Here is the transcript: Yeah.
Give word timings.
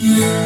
Yeah. 0.00 0.39